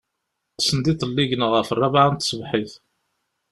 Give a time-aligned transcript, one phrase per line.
[0.59, 2.73] Sendiḍelli gneɣ ɣef ṛṛabɛa n tṣebḥit.